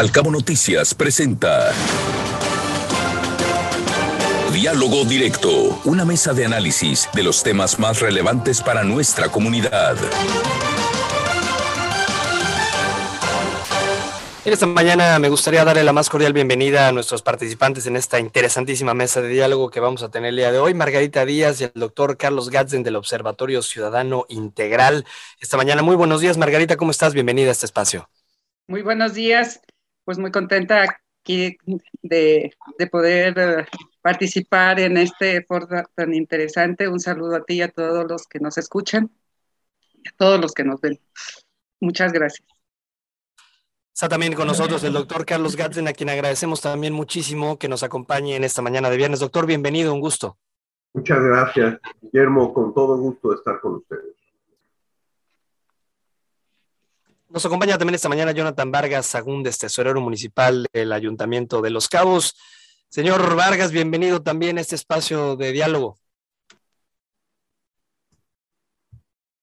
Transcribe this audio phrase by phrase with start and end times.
[0.00, 1.74] Al Cabo Noticias presenta
[4.50, 9.98] Diálogo Directo, una mesa de análisis de los temas más relevantes para nuestra comunidad.
[14.46, 18.94] Esta mañana me gustaría darle la más cordial bienvenida a nuestros participantes en esta interesantísima
[18.94, 20.72] mesa de diálogo que vamos a tener el día de hoy.
[20.72, 25.04] Margarita Díaz y el doctor Carlos Gatzen del Observatorio Ciudadano Integral.
[25.42, 27.12] Esta mañana, muy buenos días, Margarita, ¿cómo estás?
[27.12, 28.08] Bienvenida a este espacio.
[28.70, 29.60] Muy buenos días,
[30.04, 30.84] pues muy contenta
[31.22, 31.56] aquí
[32.02, 32.52] de,
[32.90, 33.66] poder eh,
[34.00, 36.88] participar en este foro tan interesante.
[36.88, 39.10] Un saludo a ti y a todos los que nos escuchan
[40.02, 41.00] y a todos los que nos ven.
[41.80, 42.46] Muchas gracias.
[43.92, 47.82] Está también con nosotros el doctor Carlos Gatzen, a quien agradecemos también muchísimo que nos
[47.82, 49.20] acompañe en esta mañana de viernes.
[49.20, 50.38] Doctor, bienvenido, un gusto.
[50.94, 54.16] Muchas gracias, Guillermo, con todo gusto de estar con ustedes.
[57.30, 62.36] Nos acompaña también esta mañana Jonathan Vargas Agúndez, tesorero municipal del Ayuntamiento de Los Cabos.
[62.88, 65.96] Señor Vargas, bienvenido también a este espacio de diálogo.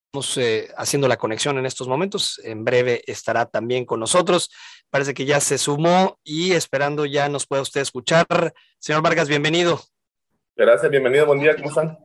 [0.07, 2.41] Estamos eh, haciendo la conexión en estos momentos.
[2.43, 4.51] En breve estará también con nosotros.
[4.89, 8.53] Parece que ya se sumó y esperando ya nos pueda usted escuchar.
[8.79, 9.79] Señor Vargas, bienvenido.
[10.57, 11.25] Gracias, bienvenido.
[11.25, 11.97] Buen día, ¿cómo están?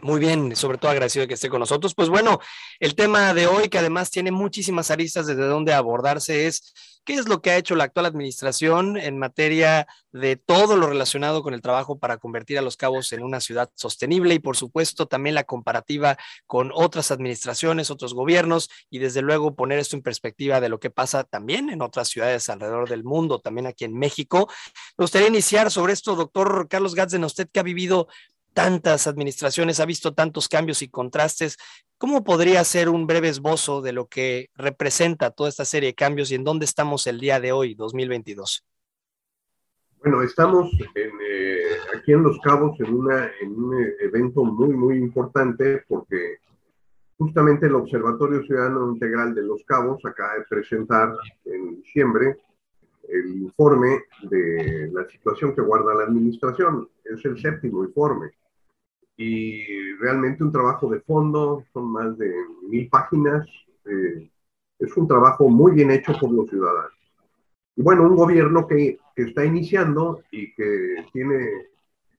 [0.00, 1.94] Muy bien, sobre todo agradecido de que esté con nosotros.
[1.94, 2.40] Pues bueno,
[2.80, 6.72] el tema de hoy, que además tiene muchísimas aristas desde donde abordarse, es
[7.04, 11.42] qué es lo que ha hecho la actual administración en materia de todo lo relacionado
[11.42, 15.06] con el trabajo para convertir a Los Cabos en una ciudad sostenible y por supuesto
[15.06, 20.60] también la comparativa con otras administraciones, otros gobiernos y desde luego poner esto en perspectiva
[20.60, 24.48] de lo que pasa también en otras ciudades alrededor del mundo, también aquí en México.
[24.96, 28.08] Me gustaría iniciar sobre esto, doctor Carlos Gatzen, usted que ha vivido
[28.52, 31.56] tantas administraciones, ha visto tantos cambios y contrastes.
[31.98, 36.30] ¿Cómo podría ser un breve esbozo de lo que representa toda esta serie de cambios
[36.30, 38.64] y en dónde estamos el día de hoy, 2022?
[40.02, 41.62] Bueno, estamos eh,
[41.96, 46.38] aquí en Los Cabos en, en un evento muy, muy importante porque
[47.16, 52.36] justamente el Observatorio Ciudadano Integral de Los Cabos acaba de presentar en diciembre
[53.08, 56.88] el informe de la situación que guarda la administración.
[57.04, 58.32] Es el séptimo informe
[59.16, 62.32] y realmente un trabajo de fondo, son más de
[62.68, 63.46] mil páginas,
[63.84, 64.30] eh,
[64.78, 66.92] es un trabajo muy bien hecho por los ciudadanos.
[67.76, 71.48] Y bueno, un gobierno que, que, está iniciando y que tiene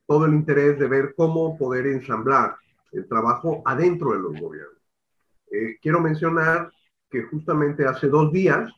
[0.08, 2.56] todo el interés de ver cómo poder ensamblar
[2.92, 4.82] el trabajo adentro de los gobiernos.
[5.52, 6.72] Eh, quiero mencionar
[7.10, 8.72] que justamente hace dos días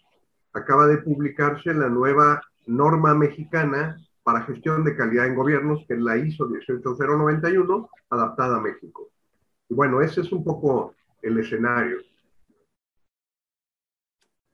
[0.54, 6.00] acaba de publicarse la nueva norma mexicana para gestión de calidad en gobiernos, que es
[6.02, 9.12] la ISO 18091, adaptada a México.
[9.69, 11.97] Y bueno, ese es un poco el escenario.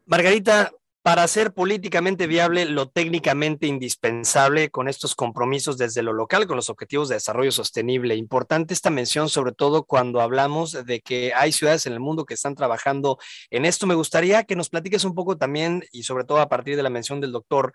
[0.06, 0.74] Margarita,
[1.04, 6.70] para ser políticamente viable lo técnicamente indispensable con estos compromisos desde lo local con los
[6.70, 8.18] objetivos de desarrollo sostenible.
[8.18, 12.34] Importante esta mención, sobre todo cuando hablamos de que hay ciudades en el mundo que
[12.34, 13.88] están trabajando en esto.
[13.88, 16.90] Me gustaría que nos platiques un poco también, y sobre todo a partir de la
[16.90, 17.72] mención del doctor,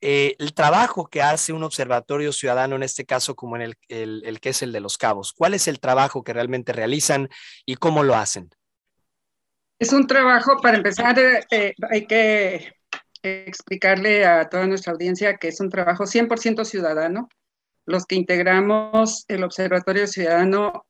[0.00, 4.40] eh, el trabajo que hace un observatorio ciudadano, en este caso como en el, el,
[4.40, 5.32] que es el de los cabos.
[5.32, 7.28] ¿Cuál es el trabajo que realmente realizan
[7.64, 8.50] y cómo lo hacen?
[9.78, 12.72] Es un trabajo, para empezar, eh, eh, hay que
[13.22, 17.28] explicarle a toda nuestra audiencia que es un trabajo 100% ciudadano.
[17.86, 20.86] Los que integramos el Observatorio Ciudadano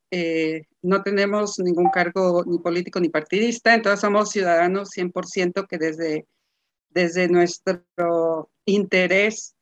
[0.83, 6.27] no tenemos ningún cargo ni político ni partidista, entonces somos ciudadanos 100% que desde,
[6.89, 9.55] desde nuestro interés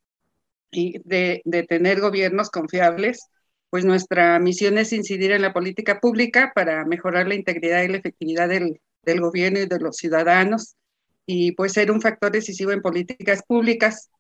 [0.73, 3.31] de, de tener gobiernos confiables,
[3.75, 7.97] pues nuestra misión es incidir en la política pública para mejorar la integridad y la
[7.97, 8.81] efectividad del,
[9.21, 10.77] gobierno y de los ciudadanos
[11.27, 14.11] y pues ser un factor decisivo en políticas públicas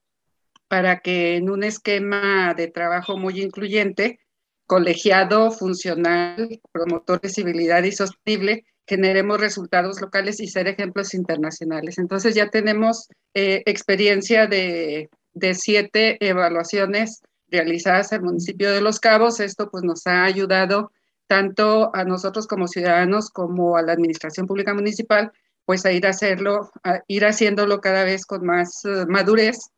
[0.67, 4.19] para que en un esquema de trabajo muy incluyente,
[4.67, 11.99] colegiado, funcional, promotor de civilidad y sostenible, generemos resultados locales y ser ejemplos internacionales.
[11.99, 19.41] Entonces ya tenemos eh, experiencia de, de, siete evaluaciones realizadas al municipio de Los Cabos.
[19.41, 20.93] Esto pues nos ha ayudado
[21.27, 25.33] tanto a nosotros como ciudadanos como a la administración pública municipal
[25.65, 26.71] pues a ir a hacerlo,
[27.09, 29.71] ir haciéndolo cada vez con más uh, madurez,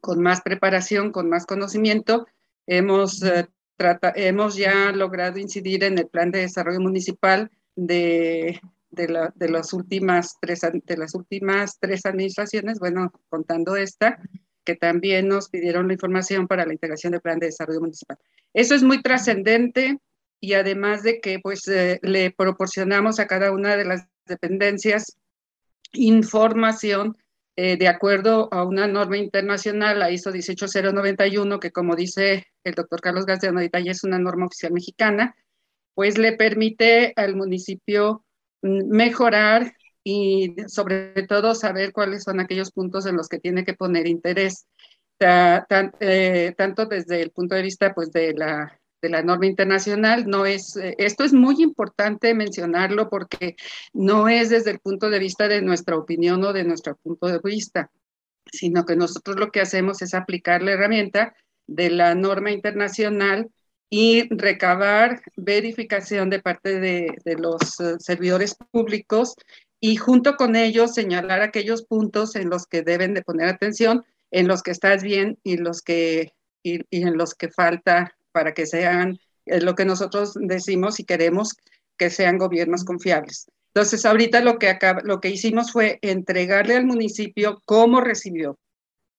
[0.00, 2.26] con más preparación, con más conocimiento.
[2.66, 3.46] Hemos, uh,
[4.14, 8.60] hemos ya logrado incidir en el plan de desarrollo municipal de,
[8.90, 14.18] de, de, las últimas tres, de las últimas tres administraciones, bueno, contando esta,
[14.64, 18.18] que también nos pidieron la información para la integración del plan de desarrollo municipal.
[18.52, 19.98] Eso es muy trascendente
[20.40, 25.16] y además de que pues eh, le proporcionamos a cada una de las dependencias
[25.92, 27.16] información
[27.56, 33.00] eh, de acuerdo a una norma internacional, la ISO 18091, que como dice el doctor
[33.00, 35.34] Carlos García ya es una norma oficial mexicana,
[35.98, 38.24] pues le permite al municipio
[38.62, 39.74] mejorar
[40.04, 44.68] y sobre todo saber cuáles son aquellos puntos en los que tiene que poner interés,
[45.18, 50.28] eh, tanto desde el punto de vista pues, de, la, de la norma internacional.
[50.28, 53.56] No es, eh, esto es muy importante mencionarlo porque
[53.92, 57.40] no es desde el punto de vista de nuestra opinión o de nuestro punto de
[57.42, 57.90] vista,
[58.52, 61.34] sino que nosotros lo que hacemos es aplicar la herramienta
[61.66, 63.50] de la norma internacional
[63.90, 69.34] y recabar verificación de parte de, de los eh, servidores públicos
[69.80, 74.48] y junto con ellos señalar aquellos puntos en los que deben de poner atención, en
[74.48, 76.32] los que estás bien y, los que,
[76.62, 81.56] y, en los que falta para que sean lo que nosotros decimos y queremos
[81.96, 83.46] que sean gobiernos confiables.
[83.68, 88.58] Entonces, ahorita lo que, acá, lo que hicimos fue entregarle al municipio cómo recibió,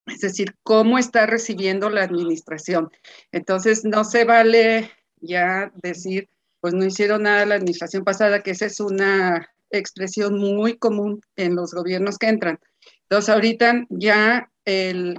[0.06, 2.90] es decir, cómo está recibiendo la administración.
[3.32, 6.28] Entonces, no se vale ya decir,
[6.60, 11.54] pues no hicieron nada la administración pasada, que esa es una expresión muy común en
[11.54, 12.58] los gobiernos que entran.
[13.02, 14.50] Entonces, ahorita ya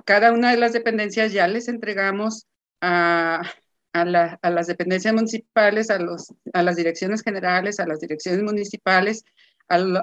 [0.05, 2.47] cada una de las dependencias ya les entregamos
[2.79, 3.41] a,
[3.93, 5.99] las dependencias municipales, a,
[6.61, 9.25] las direcciones generales, a las direcciones municipales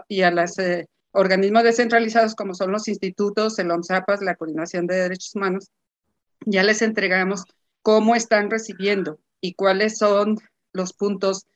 [0.09, 4.97] y a los eh, organismos descentralizados como son los institutos, el OMSAPAS, la Coordinación de
[4.97, 5.71] Derechos Humanos,
[6.45, 7.45] ya les entregamos
[7.83, 10.37] cómo están recibiendo y cuáles son
[10.73, 11.47] los puntos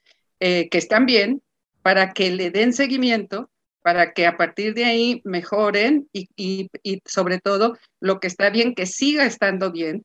[0.40, 1.42] eh, que están bien
[1.82, 3.50] para que le den seguimiento,
[3.82, 8.74] para que a partir de ahí mejoren y, y, sobre todo lo que está bien,
[8.74, 10.04] que siga estando bien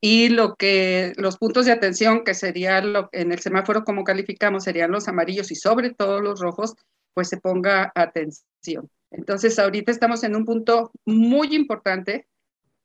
[0.00, 2.78] y lo que los puntos de atención que sería
[3.12, 6.74] en el semáforo como calificamos serían los amarillos y sobre todo los rojos,
[7.18, 8.88] pues se ponga atención.
[9.10, 12.28] Entonces ahorita estamos en un punto muy importante,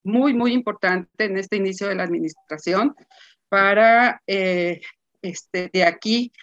[0.03, 2.95] muy muy importante en este inicio de la administración
[3.47, 4.81] para eh,
[5.21, 6.33] este de aquí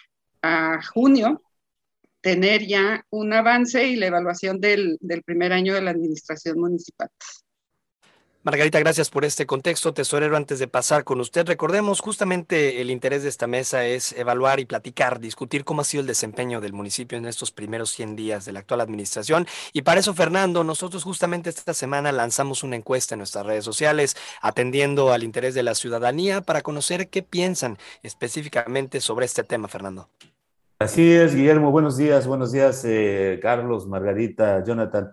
[0.41, 1.41] a junio
[2.21, 7.09] tener ya un avance y la evaluación del, del primer año de la administración municipal.
[8.43, 9.93] Margarita, gracias por este contexto.
[9.93, 14.59] Tesorero, antes de pasar con usted, recordemos justamente el interés de esta mesa es evaluar
[14.59, 18.43] y platicar, discutir cómo ha sido el desempeño del municipio en estos primeros 100 días
[18.43, 19.45] de la actual administración.
[19.73, 24.17] Y para eso, Fernando, nosotros justamente esta semana lanzamos una encuesta en nuestras redes sociales,
[24.41, 30.09] atendiendo al interés de la ciudadanía para conocer qué piensan específicamente sobre este tema, Fernando.
[30.79, 31.69] Así es, Guillermo.
[31.69, 35.11] Buenos días, buenos días, eh, Carlos, Margarita, Jonathan.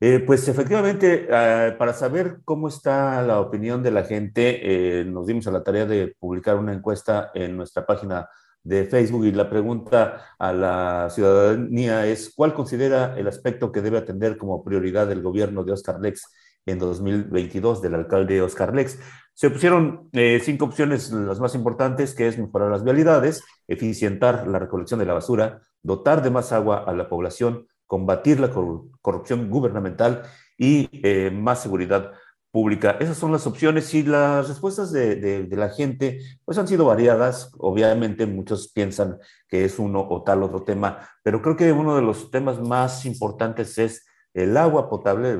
[0.00, 5.26] Eh, pues efectivamente, ah, para saber cómo está la opinión de la gente, eh, nos
[5.26, 8.28] dimos a la tarea de publicar una encuesta en nuestra página
[8.62, 13.98] de Facebook y la pregunta a la ciudadanía es, ¿cuál considera el aspecto que debe
[13.98, 16.22] atender como prioridad del gobierno de Oscar Lex
[16.66, 18.98] en 2022 del alcalde Oscar Lex?
[19.34, 24.58] Se pusieron eh, cinco opciones, las más importantes, que es mejorar las vialidades, eficientar la
[24.58, 30.22] recolección de la basura, dotar de más agua a la población, combatir la corrupción gubernamental
[30.56, 32.12] y eh, más seguridad
[32.52, 32.96] pública.
[33.00, 37.50] Esas son las opciones y las respuestas de, de, la gente pues han sido variadas.
[37.58, 39.18] Obviamente muchos piensan
[39.48, 43.04] que es uno o tal otro tema, pero creo que uno de los temas más
[43.04, 45.36] importantes es el agua potable,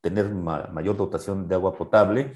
[0.00, 2.32] tener mayor dotación de agua potable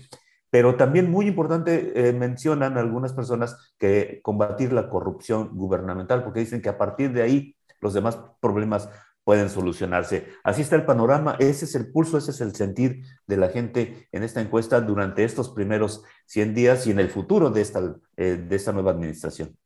[0.51, 6.63] pero también muy importante, eh, mencionan algunas personas que combatir la corrupción gubernamental, porque dicen
[6.63, 8.89] que a partir de ahí los demás problemas
[9.27, 10.29] pueden solucionarse.
[10.45, 14.07] Así está el panorama, ese es el pulso, ese es el sentir de la gente
[14.13, 18.37] en esta encuesta durante estos primeros 100 días y en el futuro de esta, eh,
[18.49, 19.57] de esta nueva administración.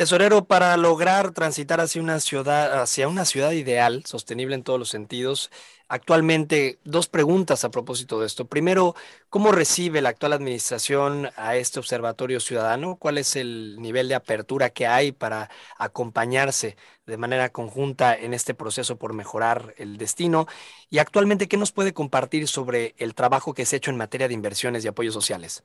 [0.00, 4.88] Tesorero, para lograr transitar hacia una ciudad, hacia una ciudad ideal, sostenible en todos los
[4.88, 5.50] sentidos,
[5.88, 8.46] actualmente dos preguntas a propósito de esto.
[8.46, 8.94] Primero,
[9.28, 12.96] ¿cómo recibe la actual administración a este observatorio ciudadano?
[12.96, 18.54] ¿Cuál es el nivel de apertura que hay para acompañarse de manera conjunta en este
[18.54, 20.46] proceso por mejorar el destino?
[20.88, 24.28] Y actualmente, ¿qué nos puede compartir sobre el trabajo que se ha hecho en materia
[24.28, 25.62] de inversiones y apoyos sociales?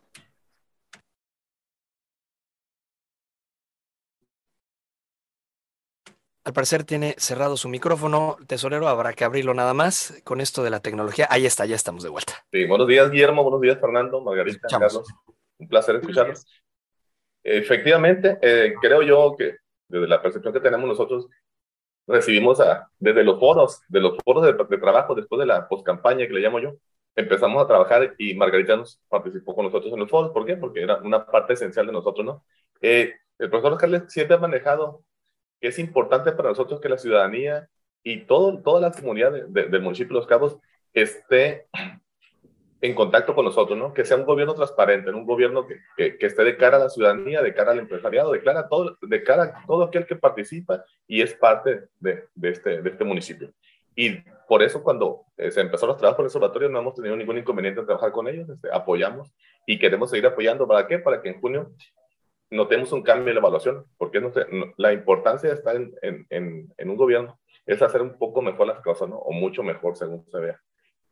[6.45, 10.69] Al parecer tiene cerrado su micrófono, tesorero, habrá que abrirlo nada más con esto de
[10.69, 11.27] la tecnología.
[11.31, 12.33] Ahí está, ya estamos de vuelta.
[12.51, 15.07] Sí, buenos días, Guillermo, buenos días, Fernando, Margarita, Carlos.
[15.57, 16.45] Un placer escucharlos.
[17.43, 19.55] Efectivamente, eh, creo yo que
[19.87, 21.27] desde la percepción que tenemos nosotros,
[22.05, 26.33] recibimos a, desde los foros, de los foros de, trabajo, después de la postcampaña que
[26.33, 26.73] le llamo yo,
[27.15, 30.29] empezamos a trabajar y Margarita nos participó con nosotros en los foros.
[30.31, 30.57] ¿Por qué?
[30.57, 32.45] Porque era una parte esencial de nosotros, ¿no?
[32.81, 35.03] Eh, el profesor Carles siempre ha manejado
[35.59, 37.67] que es importante para nosotros que la ciudadanía
[38.03, 40.57] y todo, toda la comunidad del municipio de Los Cabos
[40.93, 41.67] esté
[42.81, 43.93] en contacto con nosotros, ¿no?
[43.93, 47.41] Que sea un gobierno transparente, un gobierno que, que, esté de cara a la ciudadanía,
[47.41, 50.83] de cara al empresariado, de cara a todo, de cara a todo aquel que participa
[51.07, 53.51] y es parte de, de este, de este municipio.
[53.95, 57.15] Y por eso cuando eh, se empezó los trabajos por el observatorio no hemos tenido
[57.15, 59.33] ningún inconveniente en trabajar con ellos, este, apoyamos
[59.65, 60.67] y queremos seguir apoyando.
[60.67, 60.99] ¿Para qué?
[60.99, 61.71] Para que en junio
[62.49, 64.45] notemos un cambio en la evaluación, porque no sé,
[64.77, 65.93] la importancia de estar en,
[66.29, 69.17] en, en, un gobierno es hacer un poco mejor las cosas, ¿no?
[69.17, 70.59] O mucho mejor según se vea.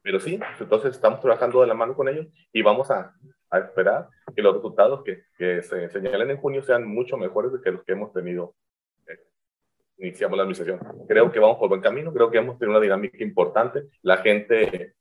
[0.01, 3.13] Pero sí, entonces estamos trabajando de la mano con ellos y vamos a,
[3.49, 7.71] a esperar que los resultados que, que, se señalen en junio sean mucho mejores que
[7.71, 8.55] los que hemos tenido.
[9.07, 9.19] Eh,
[9.97, 10.79] iniciamos la administración.
[11.07, 13.83] Creo que vamos por buen camino, creo que hemos tenido una dinámica importante.
[14.01, 14.95] La gente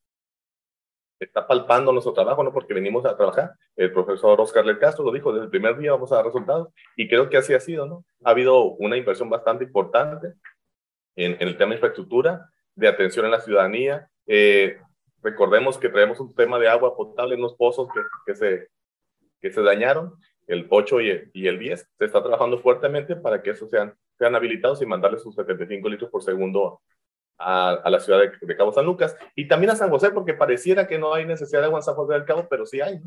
[1.25, 2.52] está palpando nuestro trabajo, ¿no?
[2.52, 3.52] Porque venimos a trabajar.
[3.76, 6.69] El profesor Oscar Le Castro lo dijo, desde el primer día vamos a dar resultados
[6.97, 8.05] y creo que así ha sido, ¿no?
[8.25, 10.35] Ha habido una inversión bastante importante
[11.17, 14.09] en, en el tema de infraestructura, de atención a la ciudadanía.
[14.26, 14.79] Eh,
[15.23, 18.69] recordemos que traemos un tema de agua potable en los pozos que, que, se,
[19.41, 20.14] que se dañaron,
[20.47, 21.88] el 8 y el, y el 10.
[21.99, 26.11] Se está trabajando fuertemente para que esos sean, sean habilitados y mandarles sus 75 litros
[26.11, 26.81] por segundo
[27.39, 30.99] a, la ciudad de, Cabo San Lucas y también a San José, porque pareciera que
[30.99, 33.01] no hay necesidad de agua en San José del Cabo, pero sí hay.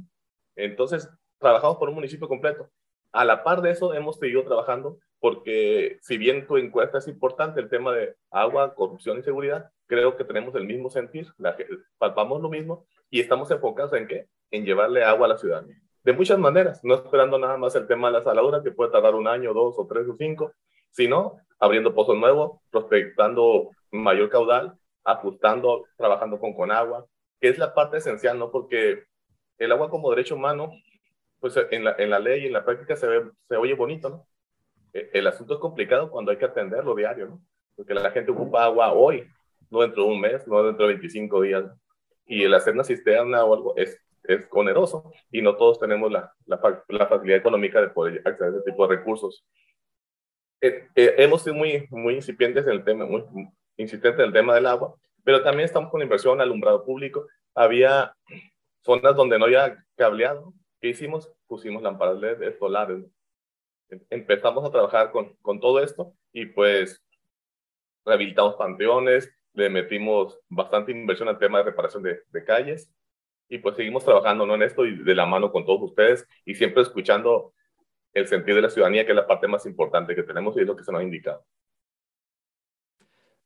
[0.56, 2.70] Entonces, trabajamos por un municipio completo.
[3.12, 7.60] A la par de eso, hemos seguido trabajando porque si bien tu encuesta es importante,
[7.60, 11.56] el tema de agua, corrupción y seguridad, creo que tenemos el mismo sentir, la,
[11.98, 14.28] palpamos lo mismo y estamos enfocados en qué?
[14.52, 15.82] En llevarle agua a la ciudadanía.
[16.04, 19.16] De muchas maneras, no esperando nada más el tema de la saladura, que puede tardar
[19.16, 20.54] un año, dos o tres o cinco,
[20.96, 27.06] sino abriendo pozos nuevos, prospectando mayor caudal, ajustando, trabajando con Conagua,
[27.40, 28.50] que es la parte esencial, ¿no?
[28.50, 29.04] Porque
[29.58, 30.72] el agua como derecho humano,
[31.40, 34.10] pues en la, en la ley y en la práctica se, ve, se oye bonito,
[34.10, 34.28] ¿no?
[34.94, 37.42] E, el asunto es complicado cuando hay que atenderlo diario, ¿no?
[37.76, 39.28] Porque la gente ocupa agua hoy,
[39.70, 41.66] no dentro de un mes, no dentro de 25 días.
[42.26, 46.34] Y el hacer una cisterna o algo es, es oneroso y no todos tenemos la,
[46.46, 49.46] la, la facilidad económica de poder acceder a ese tipo de recursos.
[50.66, 53.24] Eh, eh, hemos sido muy, muy incipientes en el tema, muy,
[53.78, 57.28] insistente en el tema del agua, pero también estamos con inversión alumbrado público.
[57.54, 58.16] Había
[58.84, 60.54] zonas donde no había cableado.
[60.82, 61.32] ¿Qué hicimos?
[61.46, 63.06] Pusimos lámparas LED solares.
[64.10, 67.04] Empezamos a trabajar con, con todo esto y pues
[68.04, 72.92] rehabilitamos panteones, le metimos bastante inversión al tema de reparación de, de, calles
[73.50, 74.56] y pues seguimos trabajando ¿no?
[74.56, 77.54] en esto y de la mano con todos ustedes y siempre escuchando
[78.16, 80.68] el sentido de la ciudadanía, que es la parte más importante que tenemos y es
[80.68, 81.46] lo que se nos ha indicado.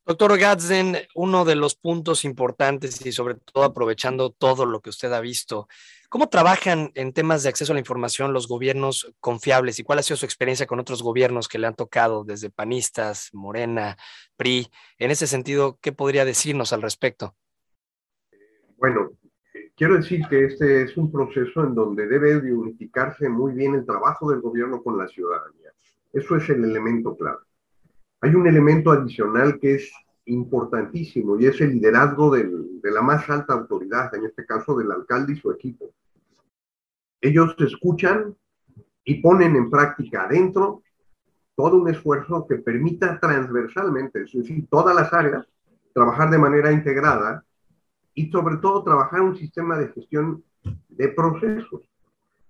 [0.06, 5.12] Doctor Gadsden, uno de los puntos importantes y sobre todo aprovechando todo lo que usted
[5.12, 5.68] ha visto,
[6.08, 10.02] ¿cómo trabajan en temas de acceso a la información los gobiernos confiables y cuál ha
[10.02, 13.96] sido su experiencia con otros gobiernos que le han tocado desde panistas, Morena,
[14.36, 14.68] PRI?
[14.98, 17.36] En ese sentido, ¿qué podría decirnos al respecto?
[18.76, 19.12] Bueno,
[19.80, 24.30] quiero decir que este es un proceso en donde debe unificarse muy bien el trabajo
[24.30, 25.72] del gobierno con la ciudadanía.
[26.12, 27.38] Eso es el elemento clave.
[28.20, 29.90] Hay un elemento adicional que es
[30.26, 34.92] importantísimo y es el liderazgo del, de la más alta autoridad, en este caso del
[34.92, 35.86] alcalde y su equipo.
[37.18, 38.36] Ellos escuchan
[39.02, 40.82] y ponen en práctica adentro
[41.56, 45.48] todo un esfuerzo que permita transversalmente, es decir, todas las áreas,
[45.94, 47.46] trabajar de manera integrada
[48.20, 50.44] y sobre todo trabajar un sistema de gestión
[50.90, 51.80] de procesos.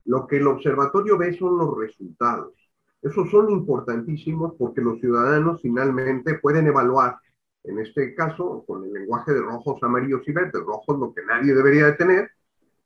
[0.04, 2.54] Lo que el observatorio ve son los resultados.
[3.00, 7.18] Esos son importantísimos porque los ciudadanos finalmente pueden evaluar,
[7.62, 10.60] en este caso, con el lenguaje de rojos, amarillos y verdes.
[10.60, 12.30] Rojo es lo que nadie debería de tener,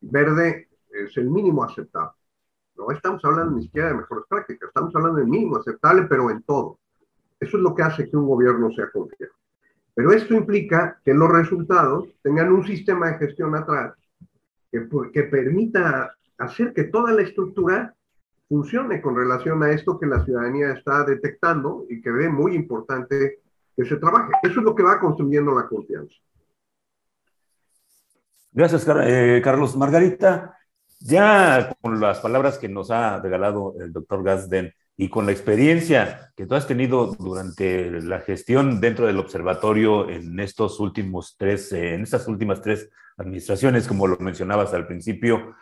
[0.03, 2.19] verde es el mínimo aceptable.
[2.77, 6.43] No estamos hablando ni siquiera de mejores prácticas, estamos hablando del mínimo aceptable, pero en
[6.43, 6.79] todo.
[7.41, 9.35] Eso es lo que hace que un gobierno sea confiable.
[9.95, 13.95] Pero esto implica que los resultados tengan un sistema de gestión atrás
[14.71, 17.95] que, que permita hacer que toda la estructura
[18.49, 23.41] funcione con relación a esto que la ciudadanía está detectando y que ve muy importante
[23.77, 24.33] que se trabaje.
[24.43, 26.15] Eso es lo que va construyendo la confianza.
[28.53, 29.77] Gracias, eh, Carlos.
[29.77, 30.57] Margarita,
[31.01, 36.33] ya con las palabras que nos ha regalado el doctor Gasden y con la experiencia
[36.37, 41.95] que tú has tenido durante la gestión dentro del observatorio en estos últimos tres, eh,
[41.95, 45.55] en estas últimas tres administraciones, como lo mencionabas al principio,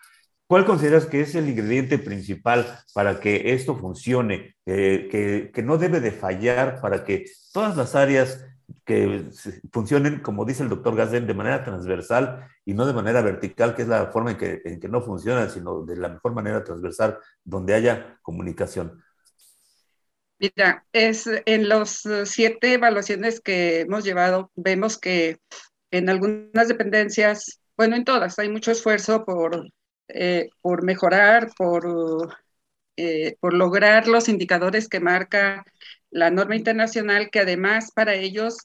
[0.52, 5.98] ¿Cuál consideras que es el ingrediente principal para que esto funcione, que, que, no debe
[6.00, 7.24] de fallar para que
[7.54, 8.44] todas las áreas
[8.84, 9.30] que
[9.72, 13.80] funcionen, como dice el doctor Gazen, de manera transversal y no de manera vertical, que
[13.80, 17.18] es la forma en que, en que no funcionan, sino de la mejor manera transversal,
[17.42, 19.02] donde haya comunicación?
[20.42, 25.38] Mira, es en los siete evaluaciones que hemos llevado, vemos que
[25.92, 29.68] en algunas dependencias, bueno, en todas, hay mucho esfuerzo por,
[30.08, 31.86] eh, por mejorar, por,
[32.96, 35.64] eh, por lograr los indicadores que marca
[36.10, 38.58] la norma internacional, que además para ellos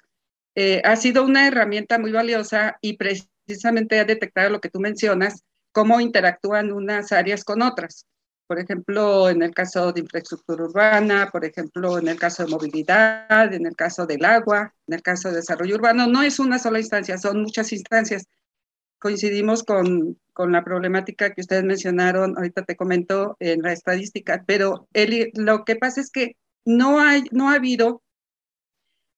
[0.56, 5.44] eh, ha sido una herramienta muy valiosa y precisamente ha detectado lo que tú mencionas,
[5.72, 8.08] cómo interactúan unas áreas con otras.
[8.48, 13.54] Por ejemplo, en el caso de infraestructura urbana, por ejemplo, en el caso de movilidad,
[13.54, 16.80] en el caso del agua, en el caso de desarrollo urbano, no es una sola
[16.80, 18.26] instancia, son muchas instancias.
[19.00, 24.88] Coincidimos con, con la problemática que ustedes mencionaron, ahorita te comento en la estadística, pero
[25.34, 28.02] lo que pasa es que no, hay, no ha habido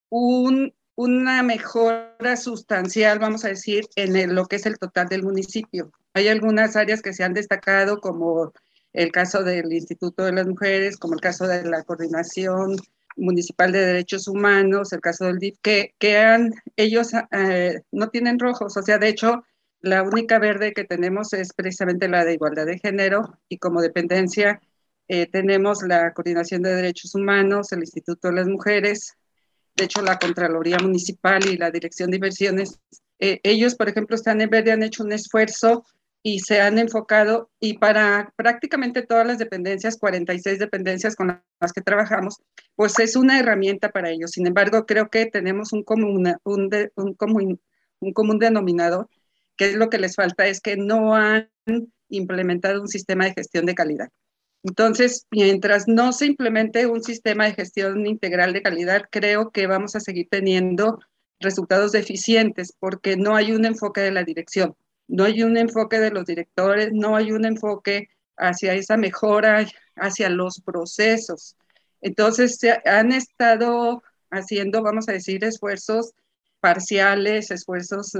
[0.09, 5.91] un, una mejora sustancial, vamos a decir, en lo que es el total del municipio.
[6.15, 8.53] Hay algunas áreas que se han destacado como
[8.93, 12.75] el caso del Instituto de las Mujeres, como el caso de la Coordinación
[13.15, 18.39] Municipal de Derechos Humanos, el caso del DIF, que, que han, ellos eh, no tienen
[18.39, 19.43] rojos, o sea, de hecho,
[19.81, 24.62] la única verde que tenemos es precisamente la de igualdad de género y como dependencia
[25.08, 29.17] eh, tenemos la Coordinación de Derechos Humanos, el Instituto de las Mujeres,
[29.75, 32.79] de hecho la Contraloría Municipal y la Dirección de Inversiones.
[33.17, 35.84] Eh, ellos, por ejemplo, están en verde, han hecho un esfuerzo
[36.21, 41.81] y se han enfocado y para prácticamente todas las dependencias, 46 dependencias con las que
[41.81, 42.38] trabajamos,
[42.75, 44.31] pues es una herramienta para ellos.
[44.31, 47.61] Sin embargo, creo que tenemos un común, un, un, común,
[47.99, 49.09] un común denominador,
[49.55, 51.49] que es lo que les falta, es que no han
[52.09, 54.09] implementado un sistema de gestión de calidad.
[54.63, 59.95] Entonces, mientras no se implemente un sistema de gestión integral de calidad, creo que vamos
[59.95, 60.99] a seguir teniendo
[61.39, 64.75] resultados deficientes porque no hay un enfoque de la dirección
[65.10, 70.30] no hay un enfoque de los directores, no hay un enfoque hacia esa mejora, hacia
[70.30, 71.58] los procesos.
[72.00, 76.13] Entonces, se han estado haciendo, vamos a decir, esfuerzos
[76.60, 78.20] parciales, esfuerzos, eh,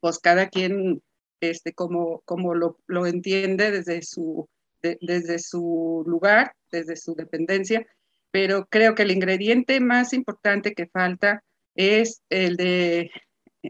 [0.00, 1.02] pues cada quien,
[1.40, 4.48] este, como, como lo, entiende desde su,
[4.80, 7.86] desde su lugar, desde su dependencia,
[8.30, 11.42] pero creo que el ingrediente más importante que falta
[11.74, 13.10] es el de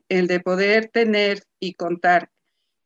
[0.08, 2.30] el de poder tener y contar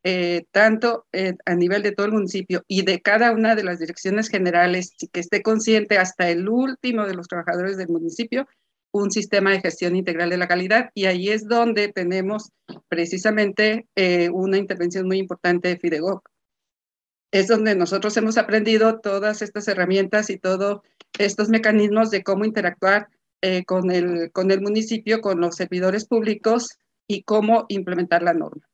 [0.03, 3.79] eh, tanto eh, a nivel de todo el municipio y de cada una de las
[3.79, 8.47] direcciones generales y que esté consciente hasta el último de los trabajadores del municipio
[8.93, 12.53] un sistema de gestión integral de la calidad y ahí es donde tenemos
[12.87, 16.29] precisamente eh, una intervención muy importante de FIDEGOC.
[17.31, 20.79] Es donde nosotros hemos aprendido todas estas herramientas y todos
[21.17, 23.09] estos mecanismos de cómo interactuar
[23.67, 26.77] con, el, con el municipio, con los servidores públicos
[27.09, 28.69] y cómo implementar la norma.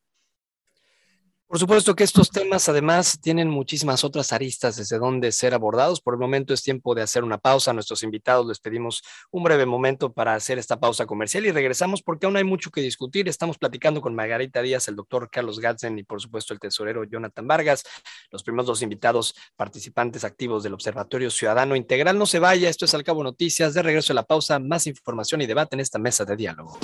[1.47, 6.01] Por supuesto que estos temas además tienen muchísimas otras aristas desde donde ser abordados.
[6.01, 7.69] Por el momento es tiempo de hacer una pausa.
[7.69, 12.01] A nuestros invitados les pedimos un breve momento para hacer esta pausa comercial y regresamos
[12.01, 13.29] porque aún hay mucho que discutir.
[13.29, 17.47] Estamos platicando con Margarita Díaz, el doctor Carlos Gatzen y por supuesto el tesorero Jonathan
[17.47, 17.83] Vargas,
[18.31, 22.17] los primeros dos invitados participantes activos del Observatorio Ciudadano Integral.
[22.17, 23.75] No se vaya, esto es Al Cabo Noticias.
[23.75, 26.79] De regreso a la pausa, más información y debate en esta mesa de diálogo.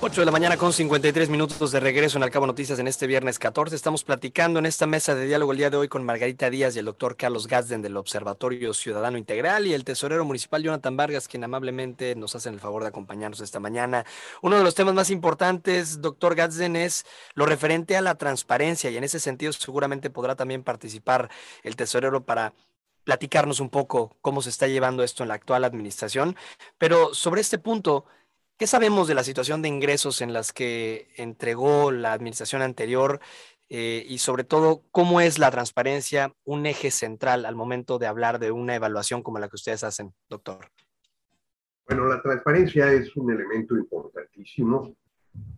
[0.00, 3.08] 8 de la mañana con 53 minutos de regreso en Al Cabo Noticias en este
[3.08, 3.74] viernes 14.
[3.74, 6.78] Estamos platicando en esta mesa de diálogo el día de hoy con Margarita Díaz y
[6.78, 11.42] el doctor Carlos Gazden del Observatorio Ciudadano Integral y el tesorero municipal Jonathan Vargas, quien
[11.42, 14.06] amablemente nos hacen el favor de acompañarnos esta mañana.
[14.40, 18.96] Uno de los temas más importantes, doctor Gazden, es lo referente a la transparencia y
[18.96, 21.28] en ese sentido seguramente podrá también participar
[21.64, 22.54] el tesorero para
[23.02, 26.36] platicarnos un poco cómo se está llevando esto en la actual administración.
[26.76, 28.04] Pero sobre este punto,
[28.58, 33.20] ¿Qué sabemos de la situación de ingresos en las que entregó la administración anterior
[33.68, 38.40] eh, y sobre todo cómo es la transparencia un eje central al momento de hablar
[38.40, 40.66] de una evaluación como la que ustedes hacen, doctor?
[41.86, 44.96] Bueno, la transparencia es un elemento importantísimo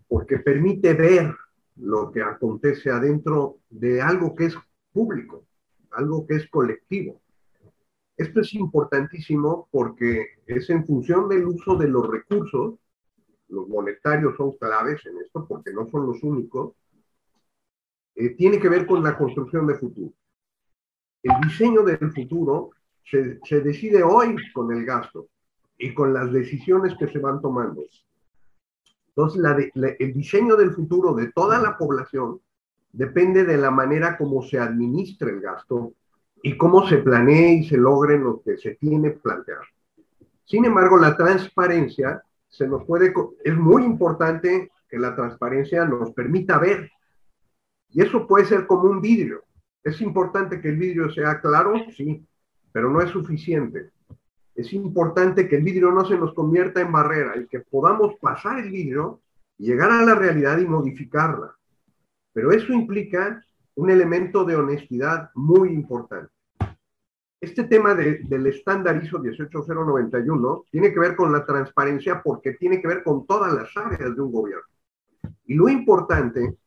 [0.06, 1.34] porque permite ver
[1.76, 4.54] lo que acontece adentro de algo que es
[4.92, 5.46] público,
[5.92, 7.18] algo que es colectivo.
[8.18, 12.74] Esto es importantísimo porque es en función del uso de los recursos
[13.50, 16.74] los monetarios son claves en esto porque no son los únicos,
[18.14, 20.12] eh, tiene que ver con la construcción de futuro.
[21.22, 22.70] El diseño del futuro
[23.04, 25.28] se, se decide hoy con el gasto
[25.78, 27.84] y con las decisiones que se van tomando.
[29.08, 32.40] Entonces, el diseño del futuro de toda la población
[32.92, 35.92] depende de la manera como se administra el gasto
[36.42, 39.62] y cómo se planee y se logre lo que se tiene planteado.
[40.44, 46.58] Sin embargo, la transparencia se nos puede, es muy importante que la transparencia nos permita
[46.58, 46.90] ver.
[47.88, 49.44] Y eso puede ser como un vidrio.
[49.82, 52.26] Es importante que el vidrio sea claro, sí,
[52.72, 53.90] pero no es suficiente.
[54.54, 58.58] es importante que el vidrio no se nos convierta en barrera y que podamos pasar
[58.58, 59.20] el vidrio,
[59.56, 61.54] llegar a la realidad y modificarla.
[62.32, 63.42] Pero eso implica
[63.76, 66.32] un elemento de honestidad muy importante.
[67.40, 72.88] Este tema del estándar ISO 18091 tiene que ver con la transparencia porque tiene que
[72.88, 74.66] ver con todas las áreas de un gobierno.
[75.46, 76.58] Y lo importante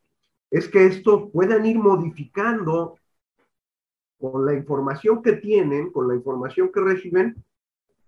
[0.50, 2.98] es que estos puedan ir modificando
[4.20, 7.44] con la información que tienen, con la información que reciben,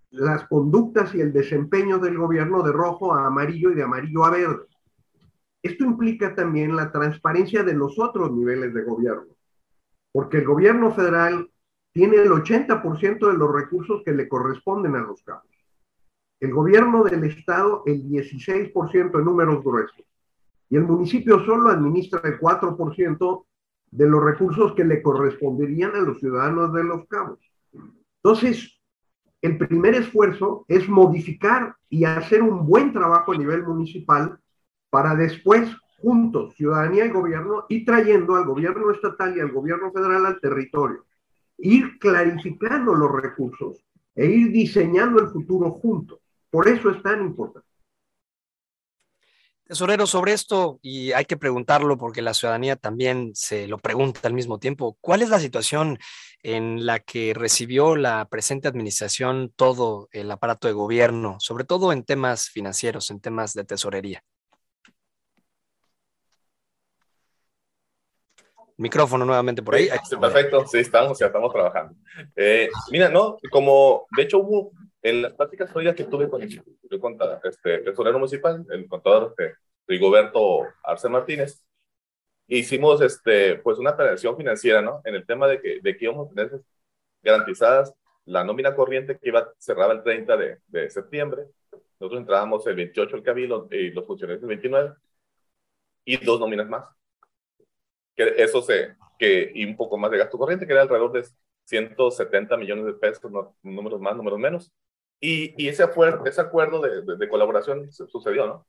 [0.09, 4.31] las conductas y el desempeño del gobierno de rojo a amarillo y de amarillo a
[4.31, 4.65] verde.
[5.61, 9.35] Esto implica también la transparencia de los otros niveles de gobierno,
[10.11, 11.49] porque el gobierno federal
[11.95, 15.49] tiene el 80% de los recursos que le corresponden a los cabos.
[16.41, 20.03] El gobierno del estado el 16% en números gruesos.
[20.69, 23.45] Y el municipio solo administra el 4%
[23.91, 27.39] de los recursos que le corresponderían a los ciudadanos de los cabos.
[28.21, 28.77] Entonces,
[29.41, 34.37] el primer esfuerzo es modificar y hacer un buen trabajo a nivel municipal
[34.89, 40.25] para después, juntos, ciudadanía y gobierno, ir trayendo al gobierno estatal y al gobierno federal
[40.25, 41.04] al territorio,
[41.57, 43.83] ir clarificando los recursos
[44.15, 46.19] e ir diseñando el futuro juntos.
[46.49, 47.67] Por eso es tan importante.
[49.67, 54.35] Tesorero, sobre esto, y hay que preguntarlo porque la ciudadanía también se lo pregunta al
[54.35, 55.97] mismo tiempo, ¿cuál es la situación
[56.43, 62.03] en la que recibió la presente administración todo el aparato de gobierno, sobre todo en
[62.03, 64.23] temas financieros, en temas de tesorería?
[68.77, 69.87] Micrófono nuevamente por ahí.
[70.19, 71.95] perfecto, sí, estamos, ya estamos trabajando.
[72.35, 77.39] Eh, mira, no, como de hecho hubo en las prácticas que tuve con el contador,
[77.43, 79.55] este, tesorero municipal, el contador este,
[79.87, 81.63] Rigoberto Arce Martínez,
[82.47, 85.01] hicimos este, pues una planeación financiera, ¿no?
[85.05, 86.61] En el tema de que, de que íbamos a tener
[87.21, 87.93] garantizadas
[88.25, 91.43] la nómina corriente que iba cerraba el 30 de, de septiembre.
[91.99, 94.93] Nosotros entrábamos el 28 el cabildo y los funcionarios el 29
[96.05, 96.89] y dos nóminas más.
[98.15, 101.25] Que eso se, que, y un poco más de gasto corriente, que era alrededor de
[101.65, 103.31] 170 millones de pesos,
[103.63, 104.71] números más, números menos.
[105.19, 108.67] Y, ese, acuerdo, ese acuerdo de, colaboración sucedió, ¿no?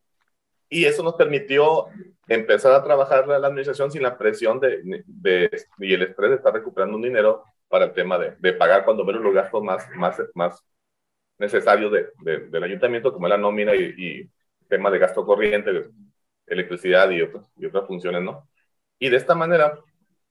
[0.68, 1.86] Y eso nos permitió
[2.26, 6.96] empezar a trabajar la, administración sin la presión de, y el estrés de estar recuperando
[6.96, 10.64] un dinero para el tema de, pagar cuando menos los gastos más, más, más
[11.38, 14.30] necesarios del ayuntamiento, como la nómina y, y,
[14.68, 15.70] tema de gasto corriente,
[16.46, 18.48] electricidad y, y otras funciones, ¿no?
[18.98, 19.78] Y de esta manera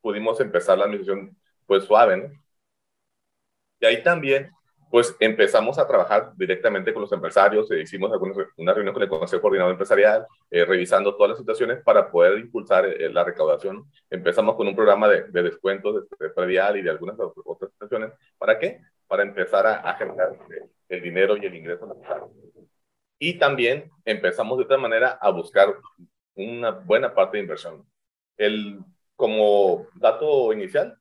[0.02, 2.46] pudimos empezar la administración pues suave, ¿no?
[3.80, 4.52] Y ahí también
[4.96, 8.12] pues empezamos a trabajar directamente con los empresarios, e hicimos
[8.56, 12.86] una reunión con el Consejo Coordinador Empresarial, eh, revisando todas las situaciones para poder impulsar
[12.86, 13.92] eh, la recaudación.
[14.10, 18.14] Empezamos con un programa de, de descuentos de, predial y de algunas otras situaciones.
[18.38, 18.80] ¿Para qué?
[19.08, 20.38] Para empezar a, a generar
[20.88, 22.32] el dinero y el ingreso necesario.
[23.20, 25.76] Y también empezamos de otra manera a buscar
[26.36, 27.86] una buena parte de inversión.
[28.38, 28.80] El,
[29.16, 30.98] como dato inicial,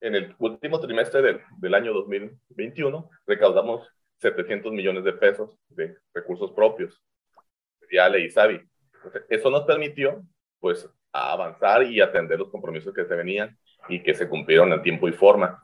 [0.00, 6.52] en el último trimestre del, del año 2021 recaudamos 700 millones de pesos de recursos
[6.52, 7.02] propios,
[7.88, 8.60] Viale y Savi.
[9.28, 10.22] Eso nos permitió,
[10.58, 13.56] pues, avanzar y atender los compromisos que se venían
[13.88, 15.62] y que se cumplieron en tiempo y forma.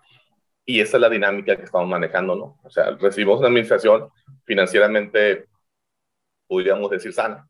[0.64, 2.58] Y esa es la dinámica que estamos manejando, ¿no?
[2.62, 4.08] O sea, recibimos una administración
[4.44, 5.46] financieramente,
[6.46, 7.48] podríamos decir, sana.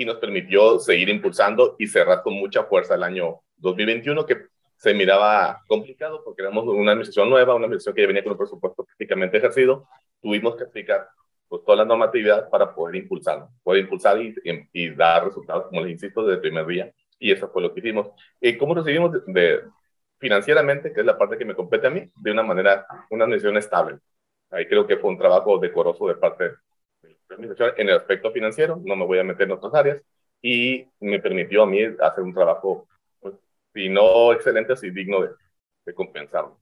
[0.00, 4.46] Y nos permitió seguir impulsando y cerrar con mucha fuerza el año 2021, que
[4.78, 8.38] se miraba complicado porque éramos una administración nueva, una administración que ya venía con un
[8.38, 9.86] presupuesto prácticamente ejercido.
[10.22, 11.06] Tuvimos que aplicar
[11.48, 14.34] pues, toda la normatividad para poder impulsar, poder impulsar y,
[14.72, 16.90] y, dar resultados, como les insisto, desde el primer día.
[17.18, 18.08] Y eso fue lo que hicimos.
[18.40, 19.64] ¿Y cómo recibimos de,
[20.16, 23.58] financieramente, que es la parte que me compete a mí, de una manera, una administración
[23.58, 23.98] estable?
[24.48, 26.50] Ahí creo que fue un trabajo decoroso de parte de
[27.38, 30.02] en el aspecto financiero, no me voy a meter en otras áreas,
[30.42, 32.86] y me permitió a mí hacer un trabajo
[33.74, 35.30] y no excelente, así digno de,
[35.86, 36.58] de compensarlo.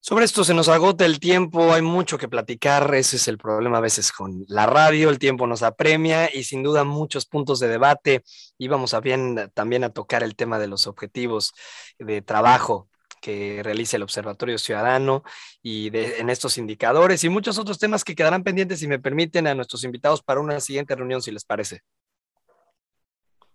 [0.00, 3.78] Sobre esto se nos agota el tiempo, hay mucho que platicar, ese es el problema
[3.78, 7.68] a veces con la radio, el tiempo nos apremia y sin duda muchos puntos de
[7.68, 8.22] debate.
[8.58, 11.54] Íbamos a bien también a tocar el tema de los objetivos
[11.98, 12.90] de trabajo
[13.24, 15.22] que realiza el Observatorio Ciudadano
[15.62, 19.54] y en estos indicadores y muchos otros temas que quedarán pendientes si me permiten a
[19.54, 21.80] nuestros invitados para una siguiente reunión, si les parece.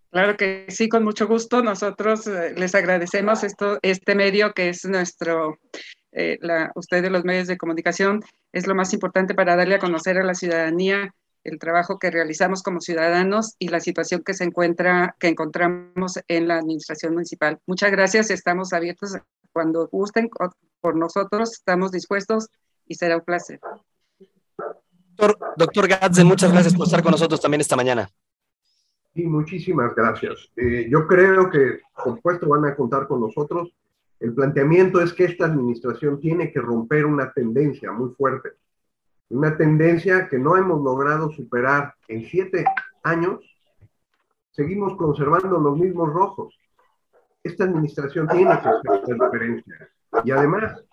[0.10, 1.62] Claro que sí, con mucho gusto.
[1.62, 5.60] Nosotros eh, les agradecemos esto, este medio que es nuestro,
[6.14, 6.40] eh,
[6.74, 10.24] usted de los medios de comunicación, es lo más importante para darle a conocer a
[10.24, 15.28] la ciudadanía el trabajo que realizamos como ciudadanos y la situación que se encuentra, que
[15.28, 17.60] encontramos en la administración municipal.
[17.68, 19.14] Muchas gracias, estamos abiertos
[19.52, 20.30] cuando gusten
[20.82, 22.50] por nosotros, estamos dispuestos
[22.86, 23.60] y será un placer.
[25.18, 28.10] Doctor, doctor Gatze, muchas gracias por estar con nosotros también esta mañana.
[29.14, 30.50] Sí, muchísimas gracias.
[30.56, 33.74] Eh, yo creo que, por supuesto, van a contar con nosotros.
[34.20, 38.52] El planteamiento es que esta administración tiene que romper una tendencia muy fuerte,
[39.30, 42.66] una tendencia que no hemos logrado superar en siete
[43.04, 43.40] años.
[44.52, 46.58] Seguimos conservando los mismos rojos.
[47.50, 49.90] Esta administración tiene que hacer diferencia.
[50.24, 50.84] Y además,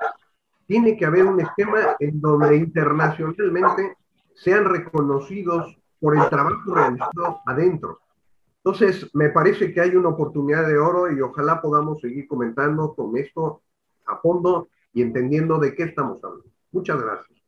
[0.66, 3.96] tiene que haber un esquema en donde internacionalmente
[4.34, 8.00] sean reconocidos por el trabajo realizado adentro.
[8.64, 13.16] Entonces, me parece que hay una oportunidad de oro y ojalá podamos seguir comentando con
[13.16, 13.62] esto
[14.06, 16.46] a fondo y entendiendo de qué estamos hablando.
[16.72, 17.38] Muchas gracias.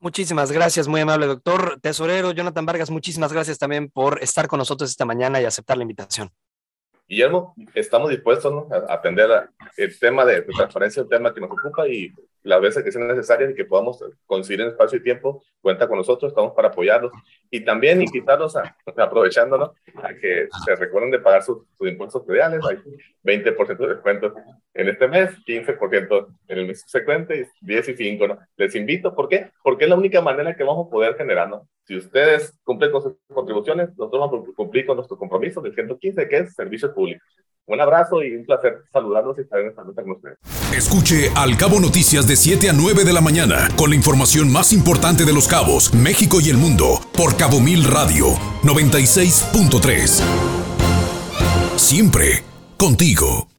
[0.00, 1.78] Muchísimas gracias, muy amable doctor.
[1.80, 5.82] Tesorero Jonathan Vargas, muchísimas gracias también por estar con nosotros esta mañana y aceptar la
[5.82, 6.30] invitación.
[7.08, 12.12] Guillermo, estamos dispuestos a atender el tema de, transparencia, el tema que nos ocupa y
[12.42, 15.98] las veces que sea necesaria y que podamos conseguir en espacio y tiempo, cuenta con
[15.98, 17.12] nosotros, estamos para apoyarlos
[17.50, 19.70] y también invitarlos a, aprovechándonos,
[20.02, 22.78] a que se recuerden de pagar sus, impuestos federales, hay
[23.24, 24.34] 20% de descuento
[24.74, 28.38] en este mes, 15% en el mes subsecuente y 10 y 5, ¿no?
[28.56, 29.50] Les invito, ¿por qué?
[29.62, 31.68] Porque es la única manera que vamos a poder generar, ¿no?
[31.84, 36.28] Si ustedes cumplen con sus contribuciones, nosotros vamos a cumplir con nuestro compromiso del 115,
[36.28, 37.26] que es servicios públicos.
[37.68, 40.38] Un abrazo y un placer saludarlos y estar en esta nota con ustedes.
[40.74, 44.72] Escuche Al Cabo Noticias de 7 a 9 de la mañana con la información más
[44.72, 48.28] importante de los cabos, México y el mundo por Cabo Mil Radio
[48.62, 50.22] 96.3.
[51.76, 52.42] Siempre
[52.78, 53.57] contigo.